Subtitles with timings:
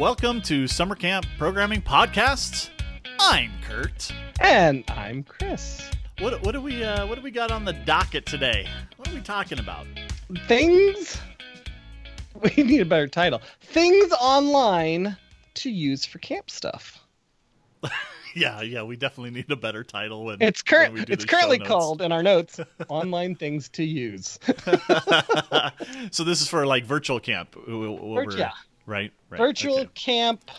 [0.00, 2.70] welcome to Summer Camp Programming Podcasts.
[3.18, 4.10] I'm Curt.
[4.40, 5.90] And I'm Chris.
[6.20, 8.66] What what do we uh, what do we got on the docket today?
[8.96, 9.86] What are we talking about?
[10.48, 11.20] Things.
[12.56, 13.42] We need a better title.
[13.60, 15.14] Things online
[15.54, 16.98] to use for camp stuff.
[18.34, 20.24] yeah, yeah, we definitely need a better title.
[20.24, 21.10] When it's current.
[21.10, 24.38] It's currently called in our notes online things to use.
[26.12, 27.54] so this is for like virtual camp.
[27.54, 28.52] wh- wh- what Virt- we're- yeah.
[28.90, 29.12] Right.
[29.30, 29.38] Right.
[29.38, 29.90] Virtual okay.
[29.94, 30.50] camp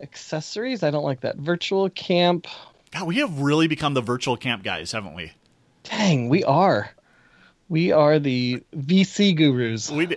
[0.00, 0.82] accessories.
[0.82, 1.36] I don't like that.
[1.36, 2.46] Virtual camp.
[2.90, 5.32] God, we have really become the virtual camp guys, haven't we?
[5.84, 6.90] Dang, we are.
[7.68, 9.88] We are the VC gurus.
[9.90, 10.16] We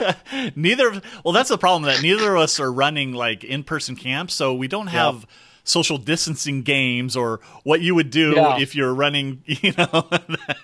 [0.56, 0.88] neither.
[0.88, 4.54] of- Well, that's the problem that neither of us are running like in-person camps, so
[4.54, 5.26] we don't have
[5.62, 8.58] social distancing games or what you would do Yeah.
[8.58, 9.42] if you're running.
[9.46, 10.08] You know,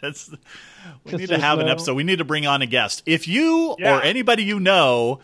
[0.00, 0.30] that's,
[1.04, 1.94] we need to have there's an episode.
[1.94, 3.02] We need to bring on a guest.
[3.04, 3.98] If you Yeah.
[3.98, 5.20] or anybody you know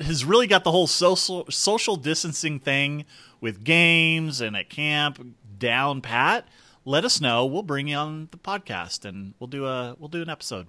[0.00, 3.04] has really got the whole social social distancing thing
[3.40, 6.46] with games and at camp down pat,
[6.84, 7.44] let us know.
[7.46, 10.66] We'll bring you on the podcast and we'll do a we'll do an episode.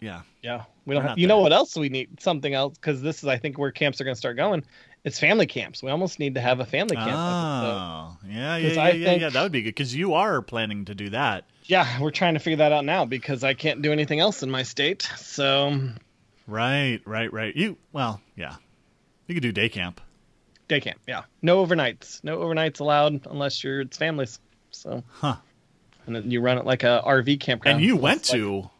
[0.00, 0.22] Yeah.
[0.42, 1.18] Yeah, we don't We're have.
[1.18, 2.20] You know what else we need?
[2.20, 4.64] Something else because this is, I think, where camps are going to start going.
[5.04, 5.82] It's family camps.
[5.82, 7.08] We almost need to have a family camp.
[7.08, 7.16] episode.
[7.16, 9.28] Oh, yeah, yeah, yeah, I yeah, think- yeah.
[9.28, 12.40] That would be good because you are planning to do that, Yeah, we're trying to
[12.40, 15.02] figure that out now because I can't do anything else in my state.
[15.18, 15.78] So
[16.46, 17.00] right?
[17.04, 17.32] Right?
[17.32, 17.54] Right?
[17.54, 18.56] You well, yeah.
[19.26, 20.00] You could do day camp.
[20.68, 20.98] day camp.
[21.06, 22.24] Yeah, no overnights.
[22.24, 24.40] No overnights allowed unless you're it's families.
[24.70, 25.36] So Huh.
[26.06, 27.76] and then you run it like a RV campground.
[27.76, 28.70] and you So went like- to.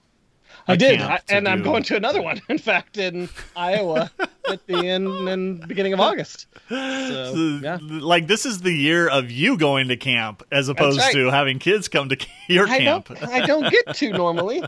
[0.69, 2.41] I did, I, and I'm going to another one.
[2.49, 4.11] In fact, in Iowa
[4.49, 6.47] at the end and beginning of August.
[6.69, 7.79] So, yeah.
[7.81, 11.13] Like this is the year of you going to camp as opposed right.
[11.15, 12.17] to having kids come to
[12.49, 13.09] your I camp.
[13.09, 14.63] don't I don't get to normally.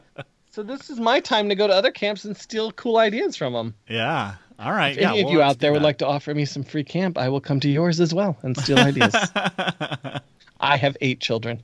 [0.53, 3.53] So this is my time to go to other camps and steal cool ideas from
[3.53, 3.75] them.
[3.89, 4.35] Yeah.
[4.63, 4.93] All right.
[4.93, 7.19] If yeah, any of you out there would like to offer me some free camp,
[7.19, 9.15] I will come to yours as well and steal ideas.
[10.61, 11.61] I have eight children,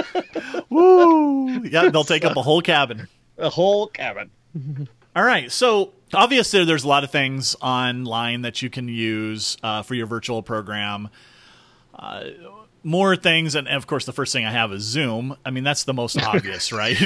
[0.70, 1.62] Woo!
[1.64, 3.08] Yeah, they'll take up a whole cabin.
[3.36, 4.30] a whole cabin.
[5.14, 5.52] All right.
[5.52, 10.06] So obviously, there's a lot of things online that you can use uh, for your
[10.06, 11.10] virtual program.
[11.94, 12.24] Uh,
[12.82, 15.36] more things, and of course, the first thing I have is Zoom.
[15.44, 16.96] I mean, that's the most obvious, right?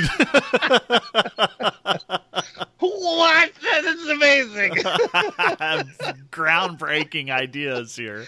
[2.80, 3.52] What?
[3.62, 4.72] That is amazing.
[6.30, 8.26] Groundbreaking ideas here.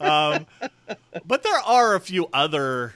[0.00, 0.46] Um,
[1.26, 2.94] but there are a few other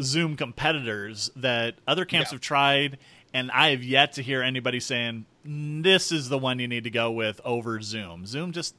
[0.00, 2.34] Zoom competitors that other camps Yeah.
[2.34, 2.98] have tried,
[3.32, 6.90] and I have yet to hear anybody saying this is the one you need to
[6.90, 8.26] go with over Zoom.
[8.26, 8.74] Zoom just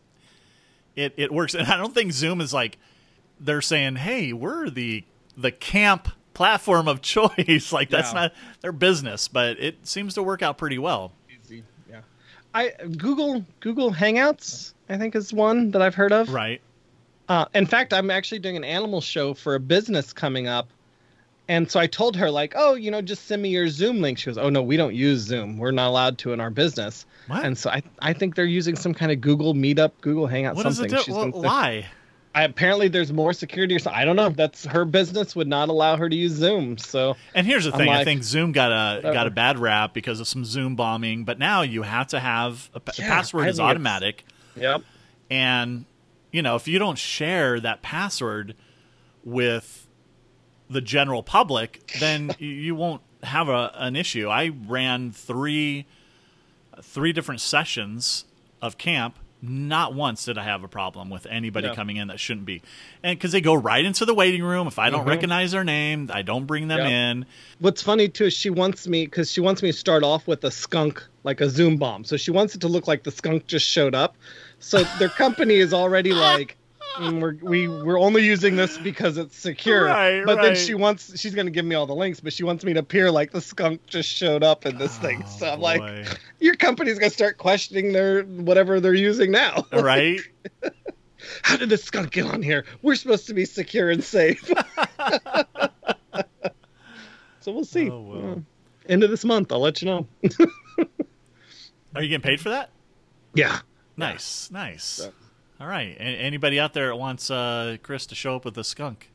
[0.96, 2.78] it it works, and I don't think Zoom is like
[3.40, 5.04] they're saying, "Hey, we're the
[5.38, 8.22] the camp platform of choice." like that's Yeah.
[8.22, 11.14] not their business, but it seems to work out pretty well.
[12.54, 14.74] I Google Google Hangouts.
[14.90, 16.34] I think is one that I've heard of.
[16.34, 16.62] Right?
[17.28, 20.68] Uh, in fact, I'm actually doing an animal show for a business coming up.
[21.48, 24.20] And so I told her, like, oh, you know, just send me your Zoom link.
[24.20, 25.58] She goes, oh, no, we don't use Zoom.
[25.58, 27.06] We're not allowed to in our business.
[27.28, 27.44] What?
[27.44, 30.64] And so I, I think they're using some kind of Google Meetup, Google Hangout, What
[30.64, 30.96] does something.
[30.96, 31.14] it do?
[31.14, 31.88] Been- Why?
[32.35, 34.00] I, apparently, there's more security or something.
[34.00, 34.29] I don't know.
[34.29, 36.78] That's her business would not allow her to use Zoom.
[36.78, 39.13] So And here's the I'm thing: I think Zoom got a whatever.
[39.13, 41.23] got a bad rap because of some Zoom bombing.
[41.23, 44.25] But now you have to have a, Yeah, password is automatic,
[44.56, 44.81] yep.
[45.31, 45.85] and
[46.31, 48.53] you know if you don't share that password
[49.23, 49.88] with
[50.69, 54.28] the general public, then you- you won't have a, an issue.
[54.29, 55.85] I ran three
[56.81, 58.25] three different sessions
[58.62, 59.18] of camp.
[59.41, 61.75] Not once did I have a problem with anybody Yeah.
[61.75, 62.61] coming in that shouldn't be,
[63.01, 64.67] and because they go right into the waiting room.
[64.67, 65.09] If I don't Mhm.
[65.09, 66.88] recognize their name, I don't bring them Yep.
[66.89, 67.25] in.
[67.59, 70.44] What's funny too is she wants me because she wants me to start off with
[70.44, 72.03] a skunk, like a Zoom bomb.
[72.03, 74.17] So she wants it to look like the skunk just showed up.
[74.59, 76.59] So their company is already like, "Mm,
[77.00, 79.86] we're we we're only using this because it's secure.
[79.86, 82.63] Right, but then she wants she's gonna give me all the links, but she wants
[82.63, 85.24] me to appear like the skunk just showed up in this thing.
[85.25, 85.81] Oh, So I'm like,
[86.40, 89.66] your company's gonna start questioning their whatever they're using now.
[89.74, 90.19] right?
[91.44, 92.66] How did the skunk get on here?
[92.81, 94.45] We're supposed to be secure and safe.
[97.42, 97.90] so we'll see.
[97.90, 98.31] Oh, well.
[98.31, 98.36] Uh,
[98.92, 100.07] end of this month, I'll let you know.
[101.95, 102.69] Are you getting paid for that?
[103.34, 103.60] Yeah.
[103.98, 104.84] Nice, nice.
[104.84, 105.13] So-
[105.59, 105.95] All right.
[106.00, 109.09] A- anybody out there that wants uh, Chris to show up with a skunk?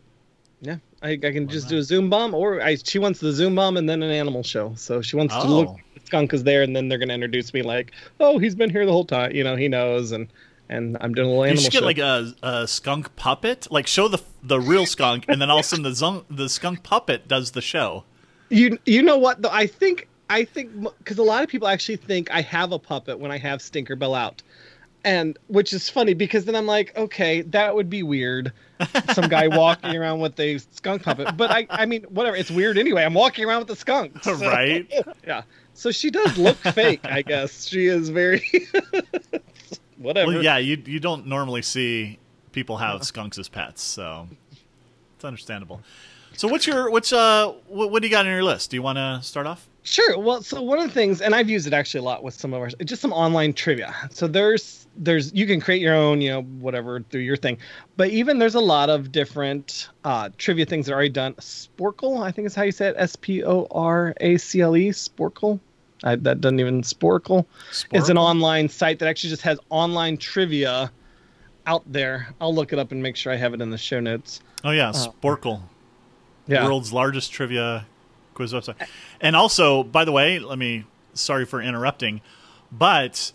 [0.61, 0.77] Yeah.
[1.03, 1.71] I, I can just not?
[1.71, 4.43] do a Zoom bomb, or I, she wants the Zoom bomb and then an animal
[4.43, 4.75] show.
[4.77, 5.47] So she wants to Oh.
[5.47, 5.77] look.
[5.95, 8.71] The skunk is there, and then they're going to introduce me like, oh, he's been
[8.71, 9.33] here the whole time.
[9.33, 10.29] You know, he knows, and
[10.71, 11.85] and I'm doing a little You animal should get show.
[11.87, 13.69] like a, a skunk puppet.
[13.71, 16.49] Like show the the real skunk, and then all of a sudden the zun- the
[16.49, 18.05] skunk puppet does the show.
[18.49, 19.51] You you know what though?
[19.51, 23.19] I think I think because a lot of people actually think I have a puppet
[23.19, 24.43] when I have Stinkerbell out.
[25.05, 28.53] And which is funny because then I'm like, okay, that would be weird.
[29.13, 32.37] Some guy walking around with a skunk puppet, but I, I mean, whatever.
[32.37, 33.05] It's weird anyway.
[33.05, 34.91] I'm walking around with a skunk, so- Right.
[35.27, 35.43] Yeah.
[35.75, 37.01] So she does look fake.
[37.05, 38.45] I guess she is very.
[39.99, 40.33] whatever.
[40.33, 42.19] Well, yeah, you you don't normally see
[42.53, 44.29] people have skunks as pets, so
[45.17, 45.81] it's understandable.
[46.37, 48.71] So what's your what's uh what, what do you got on your list?
[48.71, 49.69] Do you want to start off?
[49.87, 50.19] Sure.
[50.19, 52.55] Well, so one of the things, and I've used it actually a lot with some
[52.55, 53.95] of our, just some online trivia.
[54.11, 57.59] So there's, there's, you can create your own, you know, whatever through your thing,
[57.99, 61.35] but even there's a lot of different uh, trivia things that are already done.
[61.35, 62.95] Sporcle, I think is how you say it.
[62.97, 64.89] S P O R A C L E.
[64.89, 65.61] Sporcle.
[66.03, 67.45] I, that doesn't even Sporcle.
[67.93, 70.91] It's an online site that actually just has online trivia
[71.67, 72.29] out there.
[72.41, 74.41] I'll look it up and make sure I have it in the show notes.
[74.65, 75.61] Oh yeah, Sporcle,
[76.47, 76.65] Yeah.
[76.65, 77.87] world's largest trivia
[78.35, 78.75] quiz website.
[79.21, 80.85] And also, by the way, let me
[81.15, 82.21] sorry for interrupting,
[82.73, 83.33] but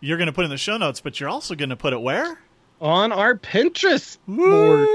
[0.00, 2.00] you're going to put in the show notes, but you're also going to put it
[2.00, 2.40] where?
[2.80, 4.88] On our Pinterest board.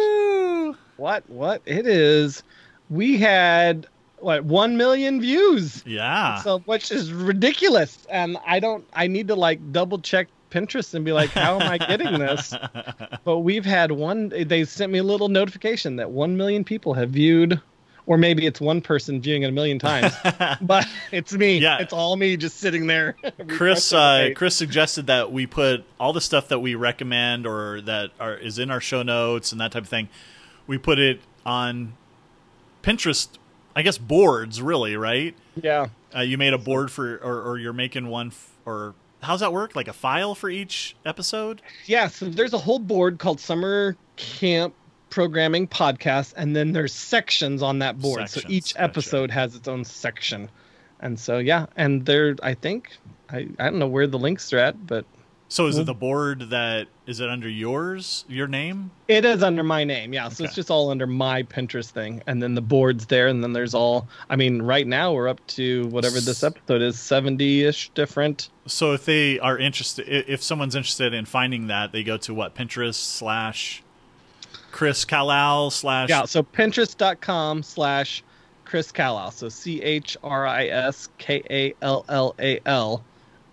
[0.98, 2.44] What what it is
[2.90, 3.88] we had
[4.20, 6.42] what 1 million views Yeah.
[6.42, 11.06] so which is ridiculous and i don't i need to like double check pinterest and
[11.06, 12.56] be like how am i getting this
[13.26, 17.12] but we've had one they sent me a little notification that 1 million people have
[17.12, 17.62] viewed
[18.08, 20.12] or maybe it's one person viewing it a million times
[20.62, 21.78] but it's me Yeah.
[21.80, 23.16] it's all me just sitting there
[23.48, 24.30] Chris uh.
[24.36, 28.58] Chris suggested that we put all the stuff that we recommend or that are is
[28.58, 30.10] in our show notes and that type of thing.
[30.66, 31.94] We put it on
[32.84, 33.28] Pinterest,
[33.76, 35.36] I guess boards really, right?
[35.62, 39.40] yeah Uh, you made a board for or, or you're making one f- or how's
[39.42, 39.76] that work?
[39.76, 41.62] Like a file for each episode?
[41.86, 44.74] Yeah, so there's a whole board called Summer Camp
[45.10, 48.22] Programming Podcast, and then there's sections on that board.
[48.30, 48.84] so Sections, each gotcha.
[48.84, 50.50] episode has its own section.
[51.00, 52.92] And so yeah, and there I think
[53.30, 55.06] I, I don't know where the links are at, but
[55.50, 55.88] So is Well- it hmm?
[55.88, 58.92] the board that is it under yours, your name?
[59.08, 60.12] it is under my name.
[60.12, 60.46] Yeah, so Okay.
[60.48, 62.22] it's just all under my Pinterest thing.
[62.28, 65.46] And then the board's there, and then there's all I mean, right now we're up
[65.56, 68.50] to whatever this episode is, 70 ish different.
[68.66, 72.54] So if they are interested, if someone's interested in finding that, they go to what
[72.56, 73.84] Pinterest slash
[74.78, 78.24] Chris Kallal slash Yeah, so pinterest.com slash
[78.64, 79.34] Chris Kallal.
[79.34, 83.04] So C H R I S K A L L A L.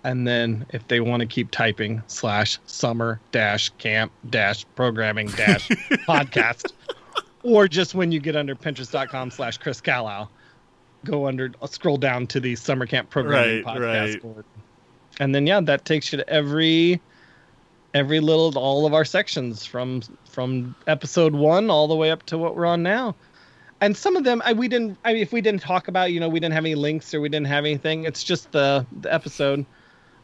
[0.04, 5.66] And then if they want to keep typing slash summer dash camp dash programming dash
[6.06, 6.72] podcast.
[7.42, 10.28] Or just when you get under pinterest.com slash Chris Kallal,
[11.06, 14.22] go under scroll down to the summer camp programming Right, podcast right.
[14.22, 14.44] board.
[15.20, 17.00] And then yeah, that takes you to every
[17.94, 22.36] every little all of our sections from from episode one all the way up to
[22.36, 23.14] what we're on now
[23.80, 26.20] and some of them I, we didn't I mean, if we didn't talk about you
[26.20, 29.12] know we didn't have any links or we didn't have anything it's just the the
[29.14, 29.64] episode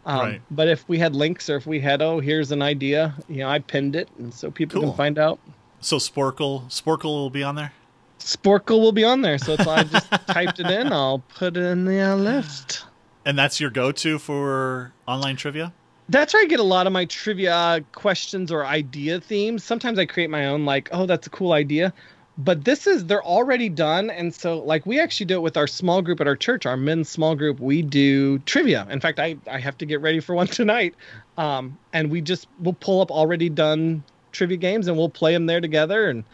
[0.06, 0.43] um, Right.
[0.50, 3.49] but if we had links or if we had oh here's an idea you know
[3.49, 4.90] i pinned it and so people Cool.
[4.90, 5.38] can find out
[5.81, 7.73] So Sporcle, Sporcle will be on there.
[8.19, 11.84] sporcle will be on there so i just typed it in i'll put it in
[11.84, 12.84] the uh, list
[13.25, 15.73] And that's your go-to for online trivia.
[16.10, 19.64] That's where I get a lot of my trivia questions or idea themes.
[19.64, 21.92] Sometimes I create my own, like, oh, that's a cool idea.
[22.36, 24.10] But this is, they're already done.
[24.10, 26.76] And so, like, we actually do it with our small group at our church, our
[26.76, 27.61] men's small group.
[27.61, 28.87] We do trivia.
[28.90, 30.94] In fact, I, I have to get ready for one tonight.
[31.38, 35.46] Um, and we just, we'll pull up already done trivia games and we'll play them
[35.46, 36.08] there together.
[36.08, 36.25] And,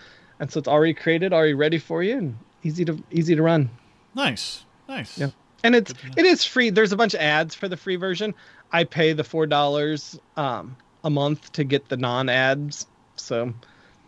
[0.40, 3.68] and so it's already created, already ready for you and easy to, easy to run.
[4.14, 5.18] Nice, nice.
[5.18, 5.30] Yeah.
[5.64, 6.14] and it's Good to know.
[6.18, 8.34] it is free there's a bunch of ads for the free version
[8.72, 13.52] i pay the four dollars um a month to get the non-ads so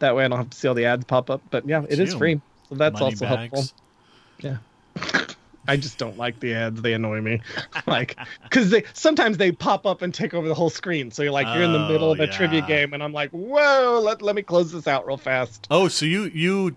[0.00, 1.98] that way i don't have to see all the ads pop up but yeah it
[1.98, 3.52] is free so that's Money also bags.
[3.52, 3.64] helpful
[4.40, 4.56] yeah.
[5.70, 7.42] I just don't like the ads they annoy me.
[7.86, 11.32] Like because they sometimes they pop up and take over the whole screen so you're
[11.32, 14.22] like you're in the middle Oh, of a trivia game and i'm like whoa let,
[14.22, 15.66] let me close this out real fast.
[15.70, 16.76] Oh, so you you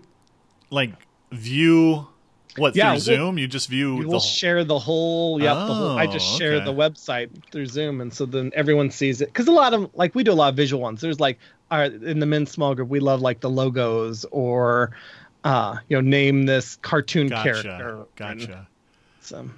[0.70, 0.92] like
[1.30, 2.06] view
[2.56, 3.38] what Yeah, through we'll- Zoom?
[3.38, 5.40] You just view We'll share the whole.
[5.40, 5.98] Yep, the whole.
[5.98, 6.64] I just Oh, share okay.
[6.64, 9.26] the website through Zoom, and so then everyone sees it.
[9.26, 11.00] Because a lot of like we do a lot of visual ones.
[11.00, 11.38] There's like
[11.70, 14.90] our in the men's small group, we love like the logos or,
[15.44, 17.96] uh, you know, name this cartoon Gotcha, character.
[17.98, 18.68] and gotcha.
[19.20, 19.48] So,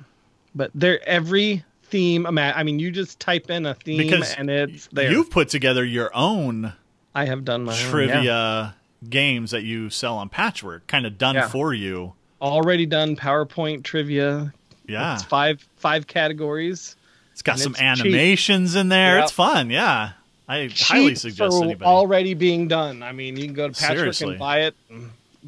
[0.54, 2.26] but they're every theme.
[2.26, 5.10] I mean, you just type in a theme Because and it's there.
[5.10, 6.72] You've put together your own
[7.14, 8.70] I have done my own, trivia yeah.
[9.08, 11.48] games that you sell on Patchwork, kind of done Yeah.
[11.48, 12.14] for you.
[12.40, 14.52] Already done PowerPoint trivia.
[14.86, 16.94] Yeah, It's five five categories.
[17.32, 17.86] it's got some it's cheap.
[18.06, 19.16] animations in there.
[19.16, 19.22] Yep.
[19.24, 19.70] It's fun.
[19.70, 20.12] Yeah,
[20.48, 21.84] I highly suggest for anybody.
[21.86, 23.02] already being done.
[23.02, 24.30] I mean, you can go to Patchwork Seriously.
[24.30, 24.74] and buy it.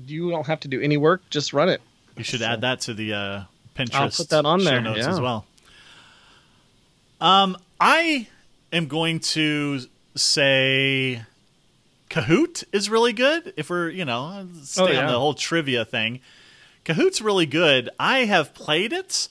[0.06, 1.80] You don't have to do any work; just run it.
[2.16, 3.42] You should So- add that to the uh,
[3.76, 3.94] Pinterest.
[3.94, 5.10] I'll put that on there, notes yeah.
[5.10, 5.44] as well.
[7.20, 8.26] Um, I
[8.72, 9.80] am going to
[10.14, 11.22] say
[12.10, 13.52] Kahoot is really good.
[13.56, 16.20] If we're, you know, stay Oh, on the whole trivia thing.
[16.86, 17.90] Kahoot's really good.
[17.98, 19.28] I have played it.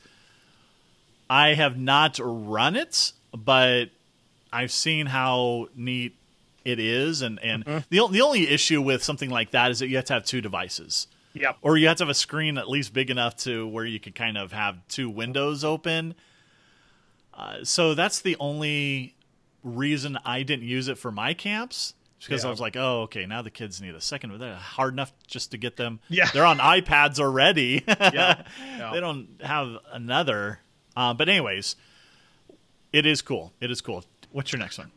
[1.29, 3.85] I have not run it, but
[4.53, 6.15] I've seen how neat
[6.63, 7.21] it is.
[7.21, 7.77] And, and Mm-hmm.
[7.89, 10.41] the, the only issue with something like that is that you have to have two
[10.41, 11.07] devices.
[11.33, 11.57] Yep.
[11.61, 14.15] Or you have to have a screen at least big enough to where you could
[14.15, 16.15] kind of have two windows open.
[17.33, 19.15] Uh, so that's the only
[19.63, 21.93] reason I didn't use it for my camps.
[22.19, 24.31] Because I was like, oh, okay, now the kids need a second.
[24.31, 25.99] But they're hard enough just to get them.
[26.09, 26.29] Yeah.
[26.33, 27.83] They're on iPads already.
[27.87, 28.43] Yeah.
[28.77, 28.91] Yeah.
[28.93, 30.59] They don't have another.
[30.95, 31.75] Uh, but, anyways,
[32.93, 33.51] it is cool.
[33.59, 34.03] It is cool.
[34.31, 34.91] What's your next one?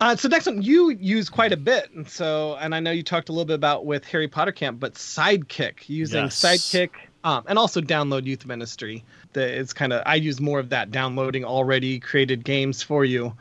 [0.00, 3.04] Uh, so next one you use quite a bit, and so and I know you
[3.04, 6.40] talked a little bit about with Harry Potter Camp, but Sidekick using Yes.
[6.42, 6.90] Sidekick,
[7.22, 9.04] um, and also download Youth Ministry.
[9.34, 13.34] The, it's kind of I use more of that downloading already created games for you,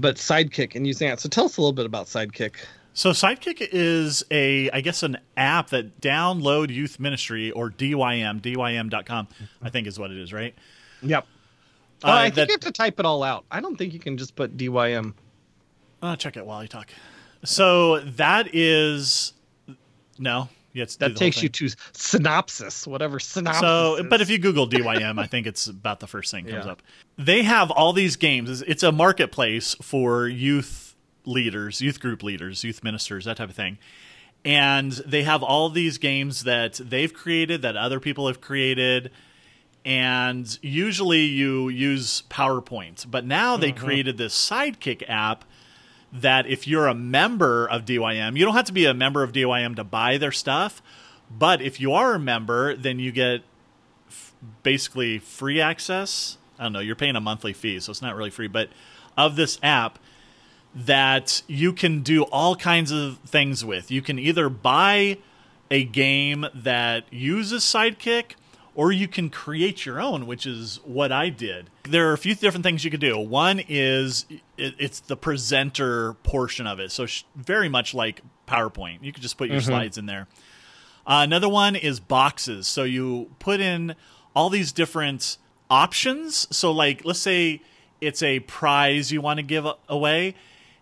[0.00, 1.20] but Sidekick and using that.
[1.20, 2.54] So tell us a little bit about Sidekick.
[2.94, 9.28] So Sidekick is a, I guess, an app that download youth ministry or DYM, dym.com,
[9.62, 10.54] I think is what it is, right?
[11.02, 11.26] Yep.
[12.04, 13.44] Uh, oh, I think that- you have to type it all out.
[13.50, 15.14] I don't think you can just put DYM.
[16.02, 16.88] Uh, check it while you talk.
[17.44, 19.32] So that is
[20.18, 23.60] no, That takes you to synopsis, whatever synopsis.
[23.60, 24.06] So, is.
[24.08, 26.72] but if you Google DYM, I think it's about the first thing comes Yeah.
[26.72, 26.82] up.
[27.18, 28.48] They have all these games.
[28.50, 33.54] It's- It's a marketplace for youth leaders, youth group leaders, youth ministers, that type of
[33.54, 33.78] thing.
[34.44, 39.10] And they have all these games that they've created, that other people have created.
[39.84, 43.10] And usually you use PowerPoint.
[43.10, 43.84] But now they mm-hmm.
[43.84, 45.44] created this Sidekick app
[46.12, 49.32] that if you're a member of DYM, you don't have to be a member of
[49.32, 50.82] DYM to buy their stuff.
[51.30, 53.42] But if you are a member, then you get
[54.08, 56.36] f- basically free access.
[56.58, 58.68] I don't know, you're paying a monthly fee, so it's not really free, but
[59.16, 59.98] of this app
[60.74, 63.90] that you can do all kinds of things with.
[63.90, 65.18] You can either buy
[65.70, 68.32] a game that uses Sidekick
[68.74, 71.68] or you can create your own, which is what I did.
[71.84, 73.18] There are a few different things you could do.
[73.18, 74.26] One is
[74.56, 79.02] it, it's the presenter portion of it, so sh- very much like PowerPoint.
[79.02, 80.26] You could just put your slides in there.
[81.06, 82.66] Uh, another one is boxes.
[82.66, 83.94] So you put in
[84.34, 85.36] all these different
[85.68, 86.46] options.
[86.54, 87.60] So, like, let's say
[88.00, 90.34] it's a prize you want to give away.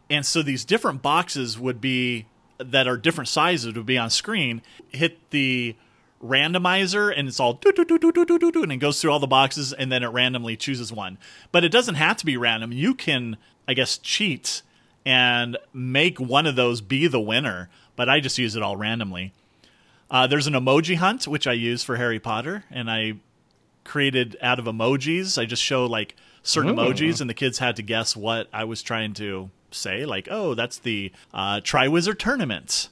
[0.09, 2.27] And so these different boxes would be
[2.59, 4.63] that are different sizes would be on screen.
[4.89, 5.77] Hit the
[6.23, 9.01] randomizer and it's all do do do do do do do do and it goes
[9.01, 11.19] through all the boxes and then it randomly chooses one.
[11.53, 12.73] But it doesn't have to be random.
[12.73, 13.37] You can,
[13.67, 14.63] I guess, cheat
[15.05, 17.69] and make one of those be the winner.
[17.97, 19.33] But I just use it all randomly.
[20.11, 23.15] Uh, there's an emoji hunt which I use for Harry Potter, and I
[23.85, 25.41] created out of emojis.
[25.41, 28.83] I just show like certain emojis, and the kids had to guess what I was
[28.83, 30.05] trying to say.
[30.05, 32.89] Like, oh, that's the uh, Triwizard Tournament,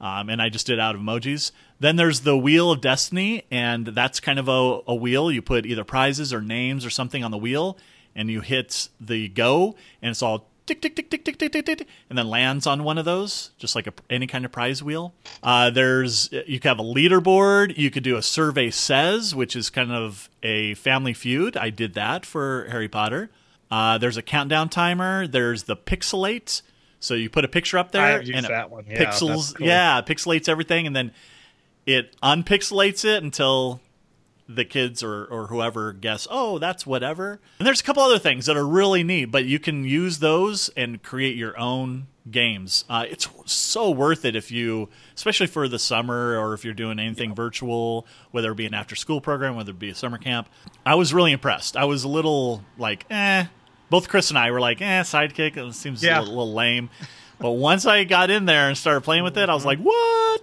[0.00, 1.50] um, and I just did out of emojis.
[1.84, 5.30] Then there's the Wheel of Destiny, and that's kind of a, a wheel.
[5.30, 7.76] You put either prizes or names or something on the wheel,
[8.16, 11.66] and you hit the go, and it's all tick tick tick tick tick tick tick,
[11.66, 14.82] tick and then lands on one of those, just like a, any kind of prize
[14.82, 15.12] wheel.
[15.42, 17.76] Uh, there's you could have a leaderboard.
[17.76, 21.54] You could do a survey says, which is kind of a Family Feud.
[21.54, 23.28] I did that for Harry Potter.
[23.70, 25.26] Uh, there's a countdown timer.
[25.26, 26.62] There's the pixelate.
[26.98, 28.86] So you put a picture up there, and it one.
[28.88, 29.66] Yeah, pixels, cool.
[29.66, 31.12] yeah, pixelates everything, and then
[31.86, 33.80] it unpixelates it until
[34.48, 37.40] the kids or, or whoever guess, oh, that's whatever.
[37.58, 40.68] And there's a couple other things that are really neat, but you can use those
[40.76, 42.84] and create your own games.
[42.90, 46.98] Uh, it's so worth it if you, especially for the summer or if you're doing
[46.98, 50.48] anything virtual, whether it be an after school program, whether it be a summer camp.
[50.84, 51.76] I was really impressed.
[51.76, 53.46] I was a little like, eh.
[53.90, 55.56] Both Chris and I were like, eh, sidekick.
[55.56, 56.18] It seems Yeah.
[56.18, 56.90] a little, little lame.
[57.38, 60.42] But once I got in there and started playing with it, I was like, what?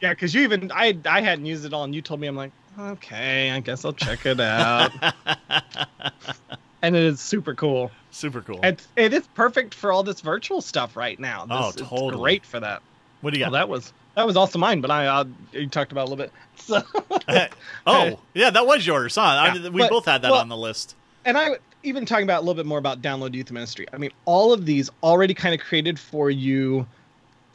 [0.00, 2.36] Yeah, because you even I I hadn't used it all, and you told me I'm
[2.36, 4.90] like, okay, I guess I'll check it out.
[6.82, 7.90] and it is super cool.
[8.10, 8.60] Super cool.
[8.62, 11.46] It's it is perfect for all this virtual stuff right now.
[11.50, 12.16] Oh, This- it's totally.
[12.22, 12.82] great for that.
[13.20, 13.52] what do you got?
[13.52, 16.14] Well, that was that was also mine, but I uh, you talked about it a
[16.14, 16.32] little bit.
[16.56, 16.82] So,
[17.86, 19.20] oh, yeah, that was yours, huh?
[19.22, 20.94] I- we but- both had that well- on the list.
[21.24, 23.86] and I even talking about a little bit more about download youth ministry.
[23.92, 26.86] I mean, all of these already kind of created for you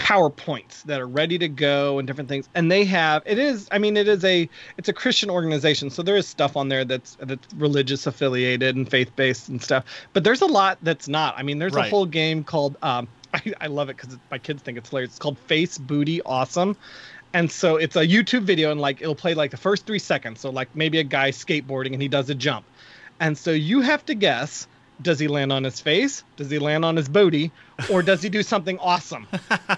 [0.02, 2.50] PowerPoints that are ready to go and different things.
[2.56, 6.02] And they have it is I mean it is a it's a Christian organization, so
[6.02, 9.86] there is stuff on there that's that's religious affiliated and faith based and stuff.
[10.14, 11.36] But there's a lot that's not.
[11.38, 14.64] I mean, there's a whole game called um I, I love it because my kids
[14.64, 15.12] think it's hilarious.
[15.12, 16.76] It's called Face Booty Awesome.
[17.34, 20.42] And so it's a YouTube video and like it'll play like the first three seconds.
[20.42, 22.66] So like maybe a guy skateboarding and he does a jump.
[23.20, 24.68] And so you have to guess
[25.02, 26.24] does he land on his face?
[26.38, 27.54] Does he land on his booty?
[27.90, 29.28] Or does he do something awesome?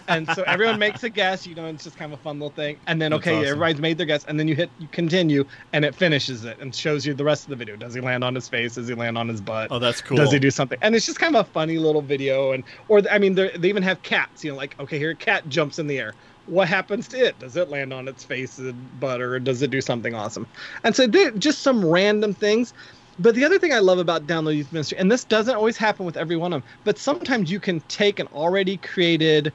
[0.07, 1.45] and so everyone makes a guess.
[1.45, 2.79] You know, it's just kind of a fun little thing.
[2.87, 3.47] And then, That's okay, awesome.
[3.47, 4.23] everybody's made their guess.
[4.25, 7.45] And then you hit you continue, and it finishes it and shows you the rest
[7.45, 7.75] of the video.
[7.75, 8.75] Does he land on his face?
[8.75, 9.69] Does he land on his butt?
[9.71, 10.17] Oh, that's cool.
[10.17, 10.77] Does he do something?
[10.81, 12.51] And it's just kind of a funny little video.
[12.51, 14.43] And or I mean, they're- even have cats.
[14.43, 16.13] You know, like okay, here a cat jumps in the air.
[16.45, 17.39] What happens to it?
[17.39, 20.49] Does it land on its face and butt, or does it do something awesome?
[20.83, 22.73] And so just some random things.
[23.19, 26.05] But the other thing I love about Download Youth Ministry, and this doesn't always happen
[26.05, 29.53] with every one of them, but sometimes you can take an already created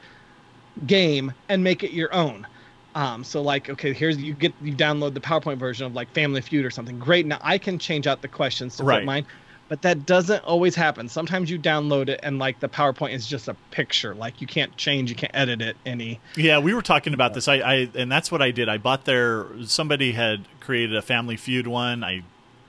[0.87, 2.47] game and make it your own.
[2.95, 6.41] Um, so like, okay, here's you get you download the PowerPoint version of like Family
[6.41, 6.99] Feud or something.
[6.99, 7.27] Great.
[7.27, 9.01] Now I can change out the questions to Right.
[9.01, 9.27] fit mine,
[9.69, 11.09] but that doesn't always happen.
[11.09, 14.15] Sometimes you download it and like the PowerPoint is just a picture.
[14.15, 16.19] Like you can't change, you can't edit it any.
[16.37, 17.47] Yeah, we were talking about this.
[17.47, 18.69] I, I and that's what I did.
[18.69, 22.03] I bought their somebody had created a Family Feud one.
[22.03, 22.23] I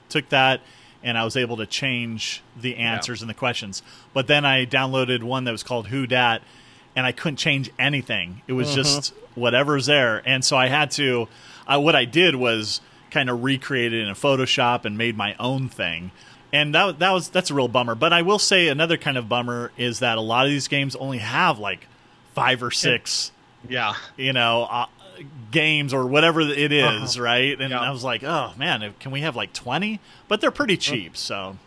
[0.09, 0.61] took that
[1.03, 3.81] and I was able to change the answers and the questions.
[4.13, 6.41] But then I downloaded one that was called Who Dat,
[6.95, 8.41] and I couldn't change anything.
[8.47, 11.27] It was just whatever's there, and so I had to.
[11.67, 15.69] I, what I did was kind of recreate it in Photoshop and made my own
[15.69, 16.11] thing.
[16.51, 17.93] And that that was that's a real bummer.
[17.95, 20.95] But I will say another kind of bummer is that a lot of these games
[20.95, 21.87] only have like
[22.33, 23.31] five or six
[23.67, 23.93] Yeah.
[24.17, 24.85] you know, uh,
[25.51, 26.83] games or whatever it is,
[27.15, 27.23] Uh-huh.
[27.23, 27.59] right?
[27.59, 27.79] And Yeah.
[27.81, 29.99] I was like, oh man, can we have like twenty?
[30.27, 31.57] But they're pretty cheap, so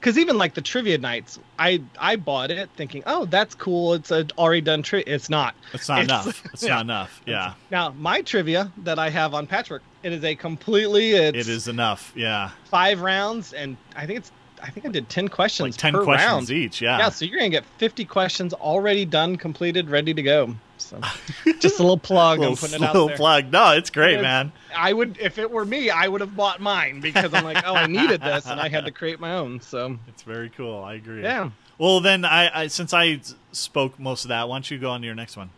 [0.00, 3.94] Because even like the trivia nights, I I bought it thinking, oh, that's cool.
[3.94, 5.14] It's a already done trivia.
[5.14, 5.54] It's not.
[5.72, 6.44] it's not It's- enough.
[6.52, 6.68] It's yeah.
[6.74, 7.22] not enough.
[7.26, 11.12] Yeah, Now my trivia that I have on Patchwork, it is a completely.
[11.12, 12.12] It's it is enough.
[12.16, 14.30] Yeah, five rounds, and I think it's.
[14.62, 15.74] I think I did ten questions.
[15.74, 16.50] like ten per questions round.
[16.50, 16.80] each.
[16.82, 16.98] Yeah.
[16.98, 20.54] Yeah, so you're gonna get 50 questions already done, completed, ready to go.
[20.78, 21.00] So,
[21.58, 22.38] just a little plug.
[22.38, 23.16] I'm little, putting it out little there.
[23.16, 23.50] plug.
[23.50, 24.52] No, it's great, man.
[24.76, 27.74] I would, if it were me, I would have bought mine because I'm like, oh,
[27.74, 29.60] I needed this, and I had to create my own.
[29.60, 30.84] So, It's very cool.
[30.84, 31.22] I agree.
[31.22, 33.20] yeah, Well, then I, I since I
[33.52, 35.50] spoke most of that, why don't you go on to your next one?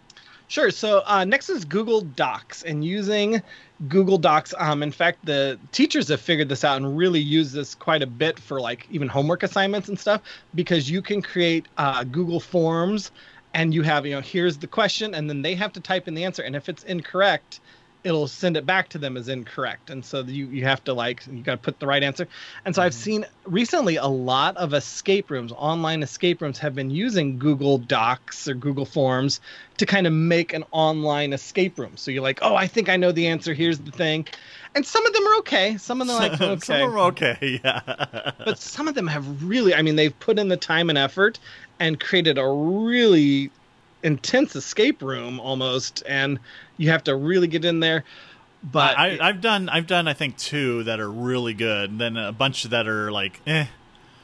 [0.49, 0.71] Sure.
[0.71, 3.43] So, uh, next is Google Docs, and using
[3.89, 4.55] Google Docs.
[4.59, 8.07] Um, in fact, the teachers have figured this out and really use this quite a
[8.07, 10.23] bit for like even homework assignments and stuff
[10.55, 13.13] because you can create uh, Google Forms
[13.55, 16.15] and you have you know here's the question and then they have to type in
[16.15, 17.61] the answer and if it's incorrect
[18.05, 19.91] it'll send it back to them as incorrect.
[19.91, 22.29] And so you you have to like you got to put the right answer.
[22.65, 23.03] And so i've mm-hmm.
[23.03, 28.49] seen recently a lot of escape rooms online escape rooms have been using google docs
[28.49, 29.41] or google forms
[29.79, 31.93] to kind of make an online escape room.
[31.97, 33.55] So you're like oh i think i know the answer.
[33.55, 34.27] Here's the thing.
[34.75, 35.77] And some of them are okay.
[35.79, 37.61] Some of them are like okay Some are okay.
[37.65, 38.33] Yeah.
[38.45, 41.39] but some of them have really i mean they've put in the time and effort
[41.81, 43.51] and created a really
[44.03, 46.39] intense escape room almost and
[46.77, 48.05] you have to really get in there.
[48.63, 52.17] But I, I've done I've done I think two that are really good, and then
[52.17, 53.67] a bunch that are like eh.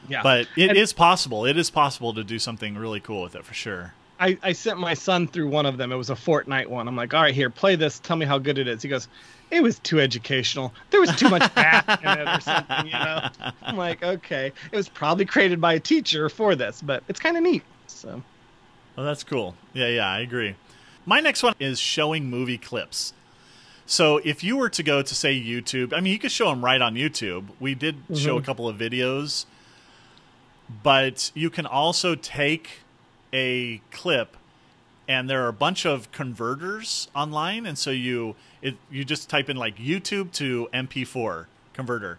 [0.09, 0.23] yeah.
[0.23, 1.45] But it is And- possible.
[1.47, 3.95] It is possible to do something really cool with it for sure.
[4.19, 5.91] I, I sent my son through one of them.
[5.91, 6.87] It was a fortnite one.
[6.89, 7.99] I'm like all right here play this.
[8.01, 8.83] Tell me how good it is.
[8.83, 9.09] He goes
[9.51, 10.73] it was too educational.
[10.91, 13.29] There was too much math in it or something you know?
[13.63, 14.53] I'm like okay.
[14.73, 18.21] It was probably created by a teacher for this but it's kind of neat so
[18.97, 19.55] Oh, that's cool.
[19.73, 20.55] Yeah, yeah, I agree.
[21.07, 23.13] My next one is showing movie clips.
[23.87, 26.65] So if you were to go to say YouTube, I mean, you could show them
[26.65, 27.49] right on YouTube.
[27.61, 28.47] We did show a mm-hmm.
[28.47, 29.45] couple of videos,
[30.83, 32.81] but you can also take
[33.33, 34.37] a clip,
[35.07, 39.51] and there are a bunch of converters online, and so you it you just type
[39.51, 42.19] in like YouTube to MP4 converter,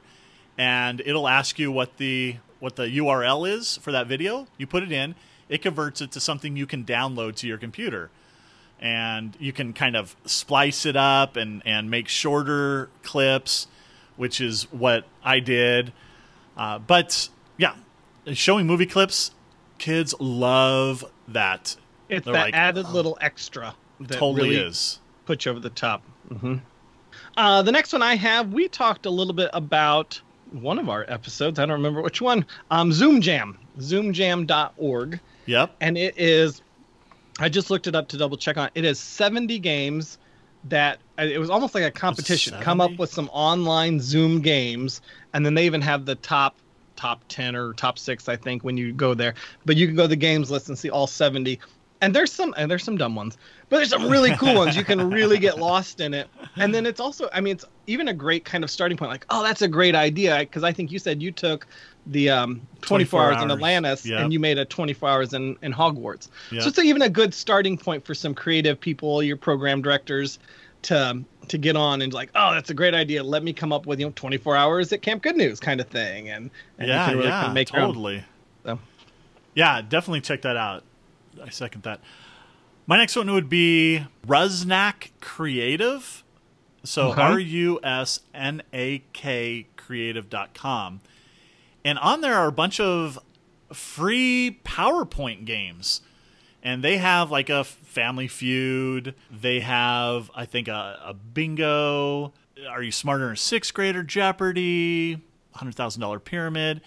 [0.58, 4.46] and it'll ask you what the what the URL is for that video.
[4.58, 5.16] You put it in,
[5.50, 8.10] it converts it to something you can download to your computer
[8.80, 13.68] and you can kind of splice it up and, and make shorter clips,
[14.18, 15.94] which is what I did.
[16.58, 17.76] Uh, but yeah,
[18.34, 19.32] showing movie clips,
[19.78, 21.76] kids love that.
[22.10, 25.00] it's They're that like, added "Oh, little extra that totally really is.
[25.26, 26.02] put you over the top.
[26.28, 26.56] hmm
[27.38, 30.20] Uh, the next one I have, we talked a little bit about
[30.52, 31.60] one of our episodes.
[31.60, 32.46] I don't remember which one.
[32.72, 35.20] Um, Zoom Jam, zoomjam.org.
[35.46, 35.76] Yep.
[35.82, 36.62] And it is,
[37.40, 38.86] I just looked it up to double check on it.
[38.86, 40.18] Is 70 games
[40.66, 42.60] that uh, it was almost like a competition.
[42.62, 45.02] Come up with some online Zoom games.
[45.34, 46.58] And then they even have the top
[46.96, 49.34] top 10 or top 6 I think when you go there.
[49.66, 51.60] But you can go to the games list and see all 70
[52.02, 53.38] and there's some and there's some dumb ones
[53.70, 56.28] but there's some really cool ones you can really get lost in it
[56.58, 59.26] and then it's also i mean it's even a great kind of starting point like
[59.30, 61.68] oh that's a great idea because i think you said you took
[62.08, 64.20] the um, 24, 24 hours, in atlantis Yep.
[64.22, 66.62] and you made a 24 hours in, in hogwarts Yep.
[66.62, 70.38] so it's even a good starting point for some creative people your program directors
[70.84, 73.86] to to get on and like oh that's a great idea let me come up
[73.88, 76.94] with you know 24 hours at camp good news kind of thing and, and you
[76.94, 78.24] yeah, really kind yeah, of make totally.
[78.66, 78.80] So,
[79.56, 80.84] Yeah, definitely check that out.
[81.44, 82.02] I second that.
[82.88, 86.24] My next one would be Rusnak Creative.
[86.84, 87.22] So Okay.
[87.22, 91.02] R U S N A K creative.com.
[91.86, 93.20] And on there are a bunch of
[93.72, 96.02] free PowerPoint games.
[96.64, 99.14] And they have like a Family Feud.
[99.32, 102.34] They have, I think, a, a bingo.
[102.68, 104.02] Are you smarter than a sixth grader?
[104.02, 105.22] Jeopardy,
[105.56, 106.82] $100,000 pyramid.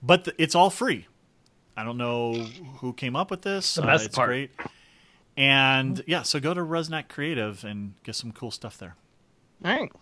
[0.00, 1.08] But th- it's all free.
[1.76, 2.34] I don't know
[2.78, 3.74] who came up with this.
[3.74, 4.28] The best uh, it's part.
[4.28, 4.50] great.
[5.36, 8.94] And yeah, so go to Rusnak Creative and get some cool stuff there.
[9.64, 9.92] All right.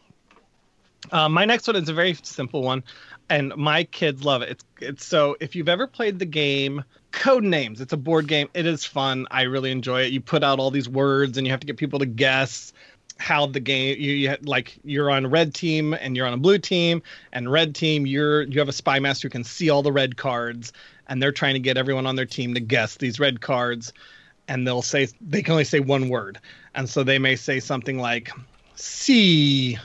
[1.13, 2.83] Uh, my next one is a very simple one,
[3.29, 4.51] and my kids love it.
[4.51, 8.49] It's it's so if you've ever played the game Code Names, it's a board game.
[8.55, 9.27] It is fun.
[9.31, 10.13] I really enjoy it.
[10.13, 12.73] You put out all these words, and you have to get people to guess
[13.19, 16.59] how the game you, you like you're on red team and you're on a blue
[16.59, 19.93] team and red team you're you have a spy master who can see all the
[19.93, 20.73] red cards
[21.09, 23.93] and they're trying to get everyone on their team to guess these red cards
[24.49, 26.39] and they'll say they can only say one word
[26.75, 28.31] and so they may say something like
[28.75, 29.79] c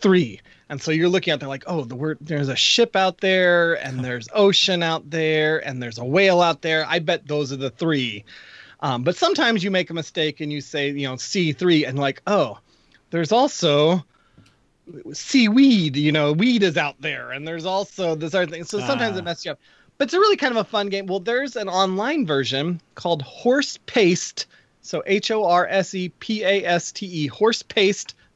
[0.00, 0.40] three.
[0.70, 3.74] And so you're looking at there like oh the word there's a ship out there
[3.82, 6.84] and there's ocean out there and there's a whale out there.
[6.86, 8.24] I bet those are the three.
[8.80, 12.20] Um, but sometimes you make a mistake and you say you know c3 and like
[12.26, 12.58] oh
[13.10, 14.04] there's also
[15.12, 18.64] seaweed you know weed is out there and there's also this other thing.
[18.64, 19.20] So sometimes Ah.
[19.20, 19.60] it messes you up.
[19.96, 21.06] But it's a really kind of a fun game.
[21.06, 24.44] Well there's an online version called horse paste.
[24.82, 27.26] So h-o-r-s-e-p-a-s-t-e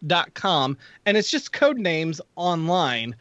[0.03, 3.15] horsepaste.com and it's just code names online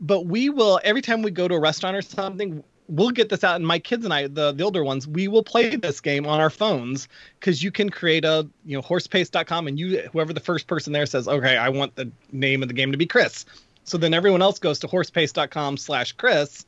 [0.00, 3.44] but we will every time we go to a restaurant or something we'll get this
[3.44, 6.26] out and my kids and i the, the older ones we will play this game
[6.26, 10.40] on our phones because you can create a you know horsepaste.com and you whoever the
[10.40, 13.44] first person there says okay i want the name of the game to be chris
[13.84, 16.64] so then everyone else goes to horsepaste.com slash chris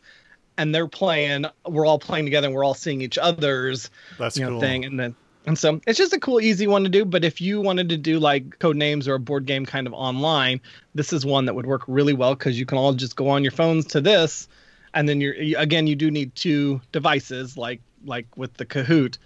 [0.56, 4.44] and they're playing we're all playing together and we're all seeing each other's That's you
[4.44, 4.60] know cool.
[4.60, 7.40] thing and then and so it's just a cool easy one to do but if
[7.40, 10.60] you wanted to do like code names or a board game kind of online
[10.94, 13.42] this is one that would work really well because you can all just go on
[13.42, 14.48] your phones to this
[14.92, 19.18] and then you're again you do need two devices like like with the kahoot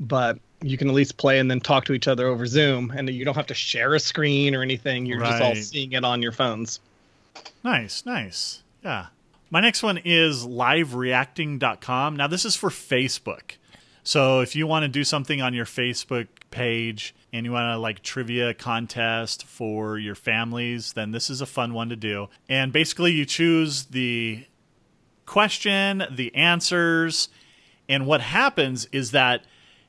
[0.00, 3.08] but you can at least play and then talk to each other over zoom and
[3.10, 6.22] you don't have to share a screen or anything you're just all seeing it on
[6.22, 6.80] your phones
[7.62, 8.62] Nice, nice.
[8.82, 9.06] Yeah.
[9.50, 12.16] My next one is livereacting.com.
[12.16, 13.52] Now, this is for Facebook.
[14.06, 17.78] So, if you want to do something on your Facebook page and you want to
[17.78, 22.28] like trivia contest for your families, then this is a fun one to do.
[22.46, 24.44] And basically, you choose the
[25.24, 27.30] question, the answers,
[27.88, 29.44] and what happens is that